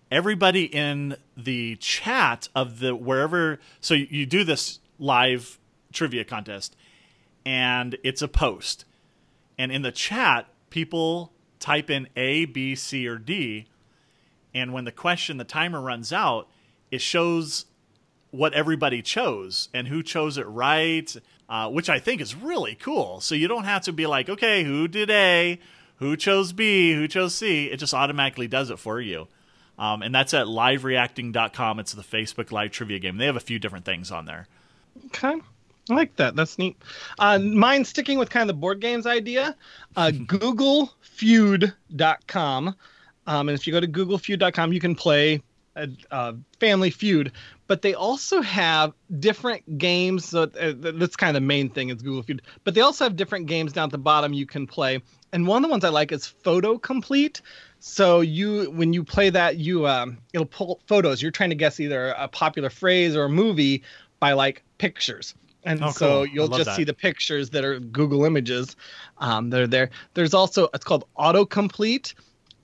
[0.10, 5.60] everybody in the chat of the wherever so you- do this live
[5.92, 6.76] trivia contest
[7.46, 8.86] and it's a post.
[9.58, 13.68] And in the chat, people type in A, B, C, or D.
[14.56, 16.48] And when the question, the timer runs out,
[16.90, 17.66] it shows
[18.32, 21.14] what everybody chose and who chose it right,
[21.50, 23.20] uh, which I think is really cool.
[23.20, 25.60] So you don't have to be like, okay, who did A,
[25.98, 27.66] who chose B, who chose C.
[27.66, 29.28] It just automatically does it for you.
[29.78, 31.82] Um, and that's at livereacting.com.
[31.82, 33.18] It's the Facebook Live trivia game.
[33.18, 34.48] They have a few different things on there.
[35.08, 35.36] Okay.
[35.90, 36.38] I like that.
[36.38, 36.78] That's neat.
[37.20, 39.58] Uh, mine sticking with kind of the board games idea.
[39.98, 42.76] Uh, Googlefeud.com.
[43.28, 45.42] Um, and if you go to googlefeud.com, you can play
[45.76, 47.32] a, a Family Feud.
[47.68, 50.26] But they also have different games.
[50.26, 52.44] So uh, that's kind of the main thing is Google Feud.
[52.64, 55.02] But they also have different games down at the bottom you can play.
[55.34, 57.42] And one of the ones I like is Photo Complete.
[57.80, 61.22] So you, when you play that, you um, it'll pull photos.
[61.22, 63.84] You're trying to guess either a popular phrase or a movie
[64.20, 65.36] by like pictures.
[65.64, 66.28] And Oh, so cool.
[66.28, 66.76] You'll just that.
[66.76, 68.76] see the pictures that are Google images
[69.18, 69.90] um, that are there.
[70.14, 72.14] There's also it's called autocomplete,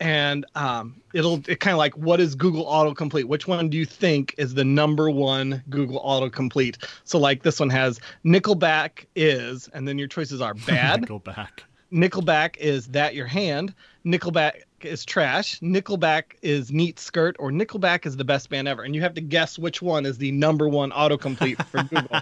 [0.02, 3.26] and um, it'll it kind of like what is Google autocomplete?
[3.26, 6.84] Which one do you think is the number one Google autocomplete?
[7.04, 11.04] So like this one has Nickelback is, and then your choices are bad.
[11.04, 11.62] Nickelback.
[11.94, 13.76] Nickelback is that your hand.
[14.04, 15.60] Nickelback is trash.
[15.60, 18.82] Nickelback is neat skirt, or Nickelback is the best band ever.
[18.82, 22.22] And you have to guess which one is the number one autocomplete for Google.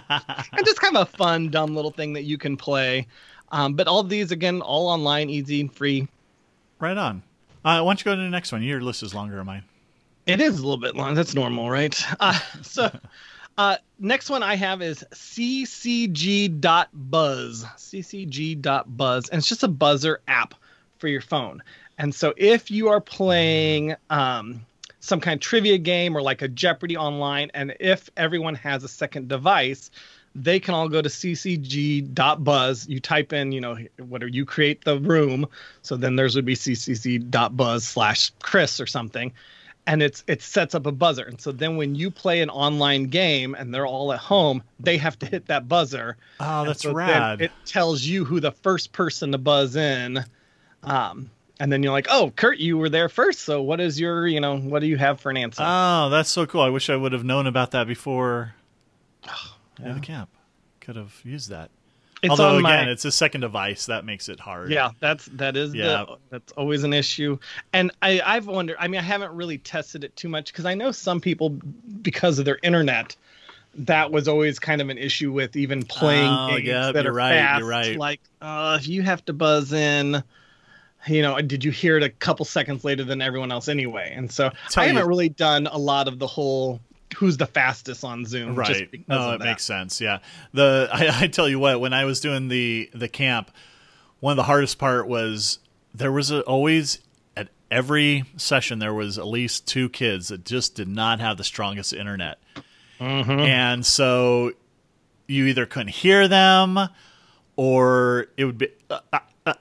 [0.52, 3.06] and just kind of a fun, dumb little thing that you can play.
[3.52, 6.08] Um, but all of these again, all online, easy, free.
[6.78, 7.22] Right on.
[7.64, 8.62] Uh, why don't you go to the next one?
[8.62, 9.64] Your list is longer than mine.
[10.26, 11.14] It is a little bit long.
[11.14, 11.98] That's normal, right?
[12.20, 12.90] Uh, so,
[13.58, 16.54] uh, next one I have is ccg.buzz.
[17.64, 19.28] ccg.buzz.
[19.28, 20.54] And it's just a buzzer app
[20.98, 21.62] for your phone.
[21.98, 24.64] And so if you are playing um,
[25.00, 28.88] some kind of trivia game or like a Jeopardy online, and if everyone has a
[28.88, 29.90] second device,
[30.34, 32.88] they can all go to ccg.buzz.
[32.88, 35.46] You type in, you know, whatever you create the room.
[35.82, 39.32] So then theirs would be ccg.buzz slash Chris or something.
[39.86, 41.24] And it's it sets up a buzzer.
[41.24, 44.98] And so then when you play an online game and they're all at home, they
[44.98, 46.16] have to hit that buzzer.
[46.38, 47.40] Oh, that's so rad.
[47.40, 50.24] It tells you who the first person to buzz in.
[50.82, 53.40] Um, and then you're like, oh, Curt, you were there first.
[53.40, 55.62] So what is your, you know, what do you have for an answer?
[55.66, 56.60] Oh, that's so cool.
[56.60, 58.54] I wish I would have known about that before
[59.88, 59.92] yeah.
[59.94, 60.30] the camp.
[60.80, 61.70] Could have used that.
[62.22, 64.70] It's Although again, my- it's a second device that makes it hard.
[64.70, 66.04] Yeah, that's that is Yeah.
[66.06, 67.38] the that's always an issue.
[67.72, 68.76] And I I've wondered.
[68.78, 71.50] I mean, I haven't really tested it too much because I know some people
[72.02, 73.16] because of their internet.
[73.76, 77.12] That was always kind of an issue with even playing Oh, games yep, that you're
[77.12, 77.64] are right, you're fast.
[77.64, 77.96] right.
[77.96, 80.24] Like, uh, if you have to buzz in,
[81.06, 84.12] you know, did you hear it a couple seconds later than everyone else anyway?
[84.14, 86.80] And so Tell I you- haven't really done a lot of the whole
[87.16, 88.54] who's the fastest on Zoom.
[88.54, 90.18] Right no it makes sense yeah
[90.54, 93.50] the I, I tell you what when i was doing the the camp
[94.20, 95.58] one of the hardest part was
[95.94, 97.00] there was a, always
[97.36, 101.44] at every session there was at least two kids that just did not have the
[101.44, 102.38] strongest internet
[103.00, 103.30] Mm-hmm.
[103.30, 104.52] and so
[105.26, 106.78] you either couldn't hear them
[107.56, 109.54] or it would be uh, uh, uh,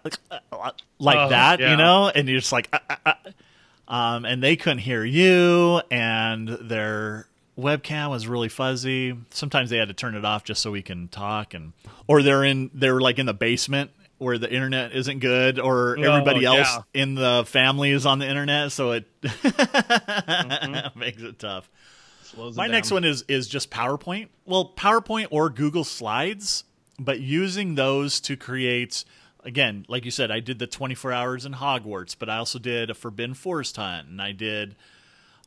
[0.51, 1.71] uh, like Oh, that yeah.
[1.71, 3.13] you know and you're just like uh, uh,
[3.88, 3.93] uh.
[3.93, 7.27] um, and they couldn't hear you and their
[7.60, 11.08] webcam was really fuzzy sometimes they had to turn it off just so we can
[11.08, 11.74] talk and
[12.08, 16.02] or they're in they're like in the basement where the internet isn't good or Oh,
[16.02, 17.02] everybody else yeah.
[17.02, 21.00] in the family is on the internet so it Mm-hmm.
[21.00, 21.69] makes it tough
[22.24, 24.28] Slows it my next one is is just PowerPoint.
[24.45, 26.63] Well, PowerPoint or Google Slides,
[27.00, 29.04] but using those to create
[29.43, 32.89] again, like you said, I did the 24 hours in Hogwarts, but I also did
[32.91, 34.76] a Forbidden Forest hunt and I did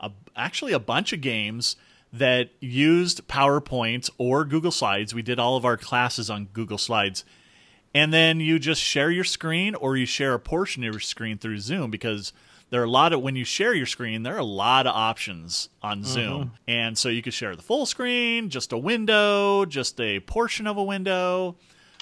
[0.00, 1.76] a, actually a bunch of games
[2.12, 5.14] that used PowerPoint or Google Slides.
[5.14, 7.24] We did all of our classes on Google Slides.
[7.94, 11.38] And then you just share your screen or you share a portion of your screen
[11.38, 12.32] through Zoom because
[12.70, 14.94] there are a lot of when you share your screen, there are a lot of
[14.94, 16.06] options on mm-hmm.
[16.06, 16.52] Zoom.
[16.66, 20.78] And so you could share the full screen, just a window, just a portion of
[20.78, 21.56] a window.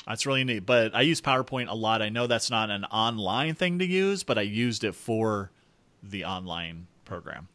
[0.07, 0.67] That's really neat.
[0.67, 2.03] But I use PowerPoint a lot.
[2.03, 5.51] I know that's not an online thing to use, but I used it for
[6.03, 7.49] the online program.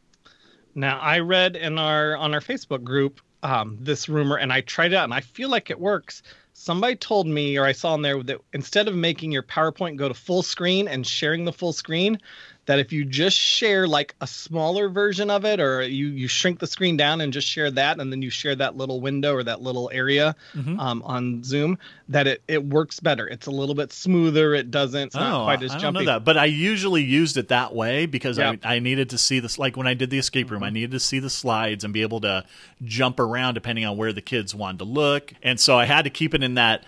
[0.75, 4.91] Now I read in our on our Facebook group um, this rumor, and I tried
[4.91, 6.21] it out, and I feel like it works.
[6.53, 10.07] Somebody told me, or I saw in there that instead of making your PowerPoint go
[10.07, 12.19] to full screen and sharing the full screen,
[12.67, 16.59] that if you just share like a smaller version of it, or you you shrink
[16.59, 19.43] the screen down and just share that, and then you share that little window or
[19.43, 20.79] that little area Mhm.
[20.79, 21.77] um, on Zoom,
[22.09, 23.27] that it it works better.
[23.27, 24.53] It's a little bit smoother.
[24.55, 25.07] It doesn't.
[25.07, 26.05] It's not quite as Oh, I don't jumpy.
[26.05, 28.39] know that, but I usually used it that way because.
[28.39, 29.57] I, I needed to see this.
[29.57, 32.01] Like when I did the escape room, I needed to see the slides and be
[32.01, 32.43] able to
[32.83, 36.09] jump around depending on where the kids wanted to look, and so I had to
[36.09, 36.83] keep it in that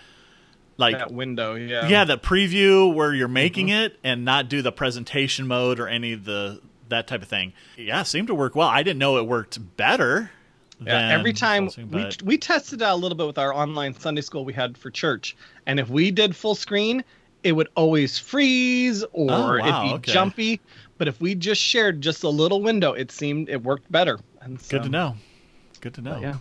[0.78, 1.88] like that window, yeah.
[1.88, 3.82] yeah, the preview where you're making mm-hmm.
[3.82, 7.52] it and not do the presentation mode or any of the that type of thing.
[7.76, 8.68] Yeah, seemed to work well.
[8.68, 10.30] I didn't know it worked better.
[10.80, 14.44] Yeah, every time we we tested out a little bit with our online Sunday school
[14.44, 15.36] we had for church,
[15.66, 17.04] and if we did full screen,
[17.42, 20.12] it would always freeze or Oh, it'd be okay.
[20.12, 20.60] jumpy.
[20.96, 24.18] But if we just shared just a little window, it seemed it worked better.
[24.40, 25.16] And so, good to know.
[25.80, 26.20] Good to know.
[26.20, 26.36] Yeah.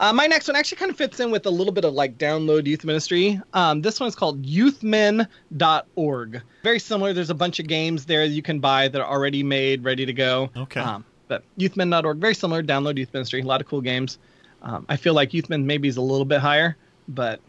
[0.00, 2.18] Uh, my next one actually kind of fits in with a little bit of like
[2.18, 3.40] download youth ministry.
[3.52, 6.42] Um, this one's called youthmen.org.
[6.62, 7.12] Very similar.
[7.12, 10.12] There's a bunch of games there you can buy that are already made, ready to
[10.12, 10.50] go.
[10.56, 10.80] Okay.
[10.80, 12.62] Um, but youthmen.org, very similar.
[12.62, 13.40] Download youth ministry.
[13.40, 14.18] A lot of cool games.
[14.62, 16.76] Um, I feel like youthmen maybe is a little bit higher,
[17.08, 17.40] but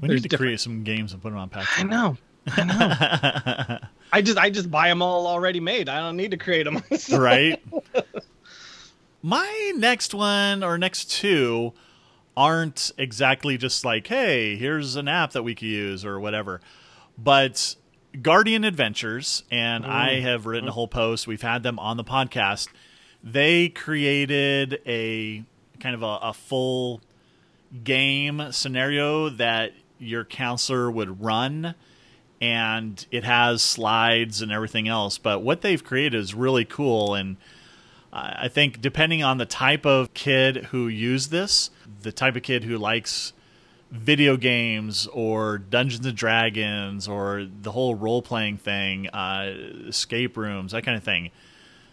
[0.00, 1.66] We need to different- create some games and put them on pack?
[1.78, 2.16] I know.
[2.48, 3.78] I know.
[4.12, 5.88] I just I just buy them all already made.
[5.88, 6.80] I don't need to create them.
[7.18, 7.60] right?
[9.26, 11.72] My next one or next two
[12.36, 16.60] aren't exactly just like, hey, here's an app that we could use or whatever.
[17.18, 17.74] But
[18.22, 22.68] Guardian Adventures, and I have written a whole post, we've had them on the podcast.
[23.20, 25.42] They created a
[25.80, 27.00] kind of a, a full
[27.82, 31.74] game scenario that your counselor would run
[32.40, 37.38] and it has slides and everything else but what they've created is really cool and
[38.12, 41.70] I think depending on the type of kid who used this,
[42.02, 43.32] the type of kid who likes
[43.90, 49.54] video games or Dungeons and Dragons or the whole role playing thing, uh,
[49.86, 51.30] escape rooms, that kind of thing,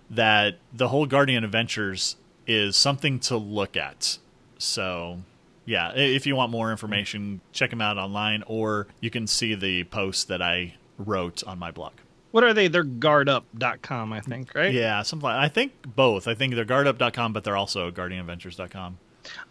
[0.10, 2.16] that the whole Guardian Adventures
[2.48, 4.18] is something to look at.
[4.58, 5.20] So,
[5.66, 9.84] yeah, if you want more information, check them out online or you can see the
[9.86, 11.94] post that I wrote on my blog.
[12.34, 12.68] What are they?
[12.68, 14.74] They're guardup.com, I think, right?
[14.74, 16.28] Yeah, something like, I think both.
[16.28, 18.98] I think they're guardup.com, but they're also guardianadventures.com.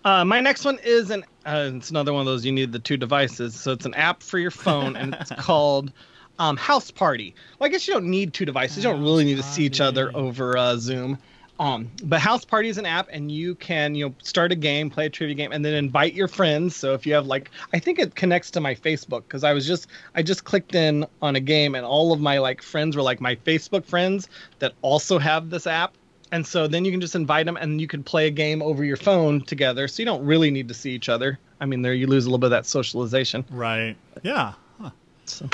[0.05, 1.25] Uh, my next one is an.
[1.47, 3.55] Uh, it's another one of those you need the two devices.
[3.55, 5.93] So it's an app for your phone, and it's called
[6.41, 7.37] um, House Party.
[7.61, 8.79] Well, I guess you don't need two devices.
[8.79, 11.19] You don't really need to see each other over uh, Zoom.
[11.59, 14.91] Um, but House Party is an app, and you can you know start a game,
[14.91, 16.75] play a trivia game, and then invite your friends.
[16.75, 19.67] So if you have like, I think it connects to my Facebook because I was
[19.67, 23.03] just I just clicked in on a game, and all of my like friends were
[23.03, 25.95] like my Facebook friends that also have this app.
[26.33, 28.83] And so then you can just invite them, and you can play a game over
[28.83, 29.87] your phone together.
[29.87, 31.39] So you don't really need to see each other.
[31.61, 33.45] I mean, there you lose a little bit of that socialization.
[33.51, 33.97] Right.
[34.23, 34.55] Yeah.
[34.81, 34.91] Huh.
[35.27, 35.49] So.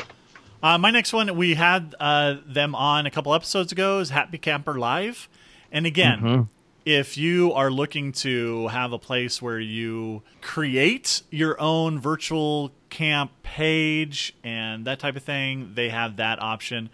[0.63, 4.39] Uh, my next one, we had uh, them on a couple episodes ago, is Happy
[4.39, 5.29] Camper Live.
[5.72, 6.42] And again, Mm-hmm.
[6.85, 13.31] if you are looking to have a place where you create your own virtual camp
[13.42, 16.88] page and that type of thing, they have that option.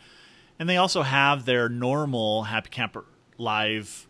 [0.58, 3.04] And they also have their normal Happy Camper
[3.38, 4.06] Live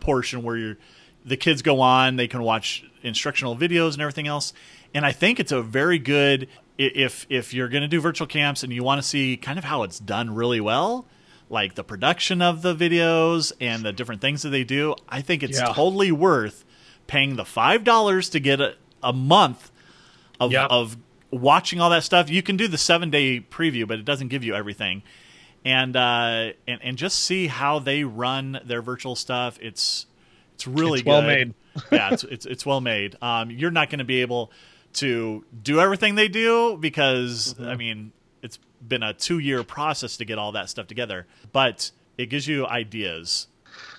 [0.00, 0.76] portion where you're,
[1.24, 4.52] the kids go on, they can watch instructional videos and everything else.
[4.94, 8.62] And I think it's a very good if if you're going to do virtual camps
[8.62, 11.06] and you want to see kind of how it's done really well,
[11.50, 14.94] like the production of the videos and the different things that they do.
[15.08, 15.72] I think it's Yeah.
[15.72, 16.64] totally worth
[17.06, 19.70] paying the five dollars to get a, a month
[20.40, 20.70] of Yep.
[20.70, 20.96] of
[21.30, 22.30] watching all that stuff.
[22.30, 25.02] You can do the seven day preview, but it doesn't give you everything.
[25.64, 29.58] And uh, and and just see how they run their virtual stuff.
[29.62, 30.06] It's
[30.54, 31.54] it's really It's well made.
[31.92, 33.16] yeah, it's, it's it's well made.
[33.22, 34.52] Um, you're not going to be able
[34.94, 37.64] to do everything they do because Mm-hmm.
[37.68, 38.12] I mean
[38.44, 42.46] it's been a two year process to get all that stuff together, but it gives
[42.46, 43.48] you ideas.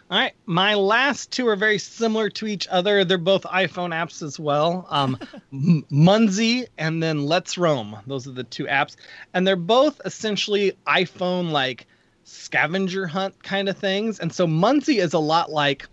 [0.10, 3.04] All right, my last two are very similar to each other.
[3.04, 4.86] They're both iPhone apps as well.
[4.92, 5.18] Um,
[5.52, 7.98] M- Munzee and then Let's Roam.
[8.06, 8.96] Those are the two apps,
[9.34, 11.88] and they're both essentially iPhone like
[12.24, 14.20] scavenger hunt kind of things.
[14.20, 15.88] And so Munzee is a lot like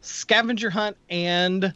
[0.00, 1.72] scavenger hunt and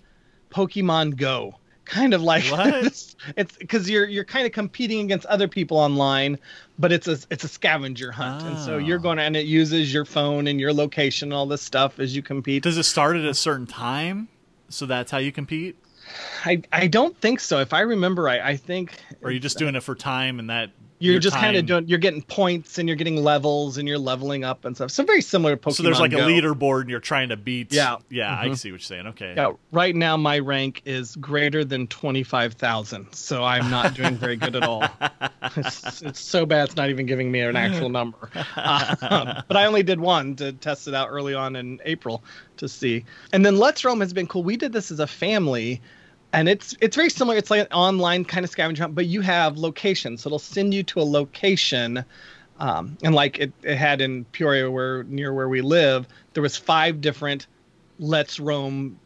[0.50, 1.54] Pokemon Go.
[1.86, 2.84] Kind of like What?
[3.36, 6.38] it's because you're you're kind of competing against other people online,
[6.78, 8.78] but it's a it's a scavenger hunt, and so Oh.
[8.78, 11.98] you're going to and it uses your phone and your location and all this stuff
[11.98, 12.62] as you compete.
[12.62, 14.28] Does it start at a certain time?
[14.68, 15.76] So that's how you compete,
[16.44, 17.60] I I don't think so.
[17.60, 20.50] If I remember right, I think or are you just doing it for time and
[20.50, 23.86] that you're your just kind of doing you're getting points and you're getting levels and
[23.88, 24.90] you're leveling up and stuff.
[24.90, 25.74] So very similar to Pokemon.
[25.74, 27.72] So there's like a leaderboard and you're trying to beat.
[27.72, 27.96] Yeah.
[28.10, 28.56] yeah, I Mhm.
[28.58, 29.06] see what you're saying.
[29.08, 33.94] Okay, Yeah, right now my rank is greater than twenty five thousand, so I'm not
[33.94, 34.84] doing very good at all.
[35.56, 38.30] It's, it's so bad it's not even giving me an actual number.
[38.56, 42.22] Um, but I only did one to test it out early on in April
[42.56, 43.04] to see.
[43.32, 44.42] And then Let's Roam has been cool.
[44.42, 45.80] We did this as a family,
[46.36, 47.38] and it's it's very similar.
[47.38, 50.74] It's like an online kind of scavenger hunt, but you have locations, so it'll send
[50.74, 52.04] you to a location.
[52.58, 56.54] Um, and like it, it had in Peoria, where near where we live, there was
[56.56, 57.46] five different
[57.98, 58.98] Let's Roam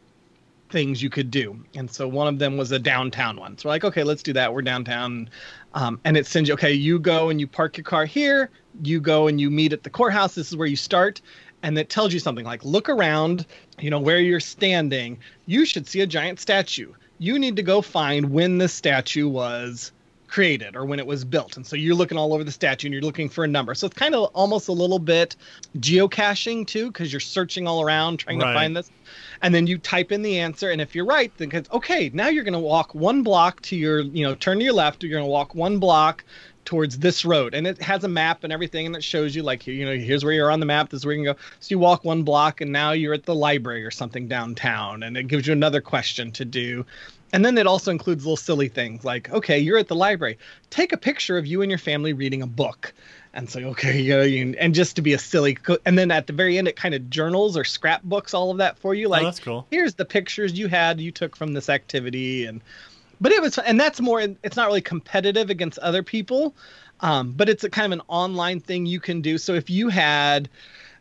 [0.69, 1.57] things you could do.
[1.73, 3.57] And so one of them was a downtown one.
[3.57, 4.53] So we're like, okay, let's do that.
[4.53, 5.29] We're downtown.
[5.73, 8.49] Um, and it sends you, okay, you go and you park your car here.
[8.83, 10.35] You go and you meet at the courthouse.
[10.35, 11.21] This is where you start.
[11.61, 13.45] And it tells you something like, look around,
[13.79, 15.19] you know, where you're standing.
[15.45, 16.93] You should see a giant statue.
[17.21, 19.91] You need to go find when the statue was
[20.27, 21.55] created or when it was built.
[21.55, 23.75] And so you're looking all over the statue and you're looking for a number.
[23.75, 25.35] So it's kind of almost a little bit
[25.77, 28.53] geocaching too, because you're searching all around trying Right.
[28.53, 28.89] to find this.
[29.41, 30.71] And then you type in the answer.
[30.71, 33.99] And if you're right, then okay, now you're going to walk one block to your,
[33.99, 35.03] you know, turn to your left.
[35.03, 36.23] You're going to walk one block
[36.65, 37.53] towards this road.
[37.53, 38.85] And it has a map and everything.
[38.85, 40.89] And it shows you, like, you know, here's where you're on the map.
[40.89, 41.39] This is where you can go.
[41.59, 45.03] So you walk one block and now you're at the library or something downtown.
[45.03, 46.85] And it gives you another question to do.
[47.33, 50.37] And then it also includes little silly things like, okay, you're at the library.
[50.69, 52.93] Take a picture of you and your family reading a book.
[53.33, 56.11] And so, okay, you know, you, and just to be a silly, co- and then
[56.11, 59.07] at the very end, it kind of journals or scrapbooks all of that for you.
[59.07, 59.67] Oh, like, oh, that's cool.
[59.71, 62.61] here's the pictures you had, you took from this activity, and
[63.21, 64.19] but it was, and that's more.
[64.19, 66.55] It's not really competitive against other people,
[66.99, 69.37] um, but it's a kind of an online thing you can do.
[69.37, 70.49] So if you had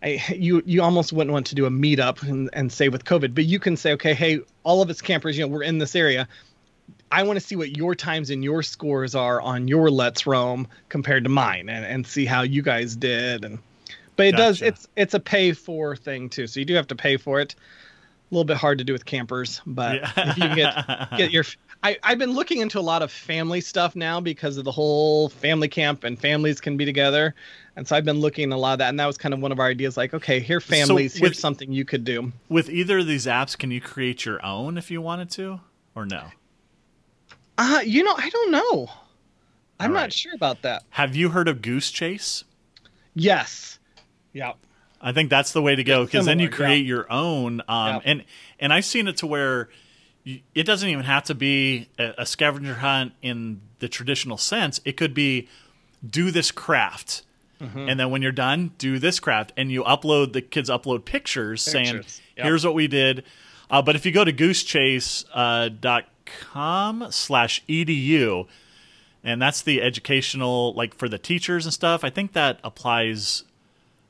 [0.02, 3.35] I, you you almost wouldn't want to do a meetup and, and say with COVID,
[3.35, 5.94] but you can say, okay, hey, all of us campers, you know, we're in this
[5.94, 6.29] area.
[7.12, 10.68] I want to see what your times and your scores are on your Let's Roam
[10.88, 13.44] compared to mine, and, and see how you guys did.
[13.44, 13.58] And
[14.16, 16.96] but it does it's it's a pay for thing too, so you do have to
[16.96, 17.54] pay for it.
[17.54, 20.12] A little bit hard to do with campers, but Yeah.
[20.16, 21.44] if you get get your
[21.83, 25.31] I, I've been looking into a lot of family stuff now because of the whole
[25.31, 27.35] family camp and families can be together.
[27.74, 28.90] And so I've been looking a lot of that.
[28.90, 31.38] And that was kind of one of our ideas like, okay, here, families, with- here's
[31.38, 32.33] something you could do.
[32.50, 35.60] With either of these apps, can you create your own if you wanted to,
[35.94, 36.26] or no?
[37.56, 38.90] Uh, you know, I don't know.
[39.78, 40.83] I'm All not sure about that.
[40.90, 42.44] Have you heard of Goose Chase?
[43.14, 43.78] Yes.
[44.33, 44.52] Yeah.
[45.00, 46.66] I think that's the way to go because then you Similar, yeah.
[46.74, 47.62] create your own.
[47.66, 48.00] Um, Yeah.
[48.04, 48.24] and
[48.58, 49.70] and I've seen it to where
[50.25, 54.81] it doesn't even have to be a, scavenger hunt in the traditional sense.
[54.85, 55.48] It could be
[56.08, 57.23] do this craft.
[57.60, 57.88] Mm-hmm.
[57.88, 61.62] And then when you're done, do this craft, and you upload the kids upload pictures,
[61.62, 62.04] saying, yep.
[62.37, 63.25] "Here's what we did."
[63.71, 68.46] Uh, but if you go to goosechase.com slash edu,
[69.23, 73.44] and that's the educational, like for the teachers and stuff, I think that applies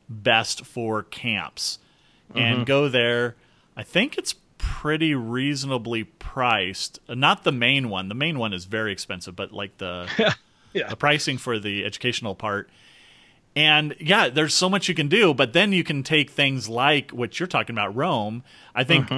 [0.09, 1.79] best for camps.
[2.33, 3.35] And go there.
[3.77, 6.99] I think it's pretty reasonably priced.
[7.09, 8.09] Not the main one.
[8.09, 10.09] The main one is very expensive, but like the
[10.73, 10.89] Yeah.
[10.89, 12.71] the pricing for the educational part.
[13.57, 17.11] And yeah, there's so much you can do, but then you can take things like
[17.11, 18.45] what you're talking about, Roam.
[18.75, 19.11] I think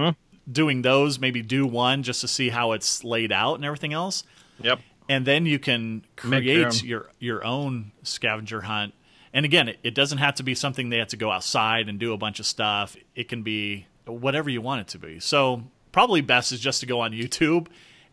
[0.51, 4.25] doing those, maybe do one just to see how it's laid out and everything else.
[4.63, 4.81] Yep.
[5.09, 8.95] And then you can create your your own scavenger hunt.
[9.35, 11.99] And again, it, it doesn't have to be something they have to go outside and
[11.99, 12.97] do a bunch of stuff.
[13.15, 15.21] It can be whatever you want it to be.
[15.21, 17.69] So probably best is just to go on YouTube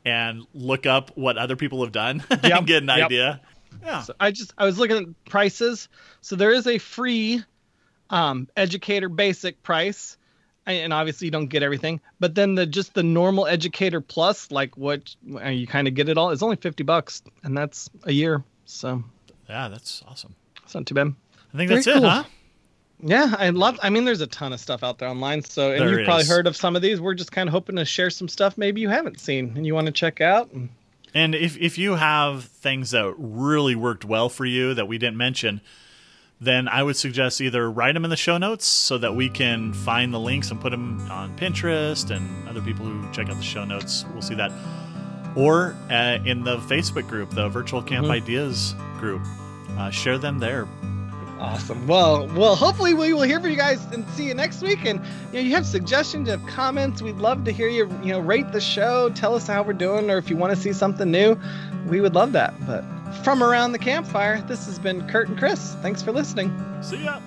[0.06, 3.06] and look up what other people have done Yep, and get an yep.
[3.06, 3.42] idea.
[3.84, 4.02] Yeah.
[4.04, 5.90] So I just I was looking at prices.
[6.22, 7.44] So there is a free
[8.10, 10.18] um, educator basic price,
[10.66, 12.02] and- obviously you don't get everything.
[12.20, 16.10] But then the just the normal educator plus, like what uh, you kind of get
[16.10, 18.44] it all, is only fifty bucks, and that's a year.
[18.66, 19.04] So
[19.48, 20.36] Yeah, that's awesome.
[20.64, 21.14] it's not too bad.
[21.54, 22.24] I think Very that's it, huh?
[23.02, 23.80] Yeah, I love.
[23.82, 25.42] I mean, there's a ton of stuff out there online.
[25.44, 27.00] So, and There you've probably heard of some of these.
[27.00, 29.74] We're just kind of hoping to share some stuff maybe you haven't seen and you
[29.74, 30.52] want to check out.
[30.52, 30.70] And
[31.14, 35.18] And if if you have things that really worked well for you that we didn't
[35.18, 35.62] mention,
[36.42, 39.74] then I would suggest either write them in the show notes so that we can
[39.74, 43.44] find the links and put them on Pinterest and other people who check out the
[43.44, 44.52] show notes will see that,
[45.36, 48.12] or uh, in the Facebook group, the Virtual Camp Mhm.
[48.12, 49.22] Ideas group,
[49.78, 50.68] uh, share them there.
[51.40, 51.88] Awesome.
[51.88, 54.86] Well, well, hopefully we will hear from you guys and see you next week.
[54.86, 55.00] And
[55.32, 57.02] you know, you have suggestions, you have comments.
[57.02, 57.90] We'd love to hear you.
[58.04, 60.62] You know, rate the show, tell us how we're doing, or if you want to
[60.62, 61.40] see something new,
[61.88, 62.54] we would love that.
[62.68, 62.84] But
[63.24, 65.76] from around the campfire, this has been Curt and Chris.
[65.82, 66.54] Thanks for listening.
[66.82, 67.20] See ya.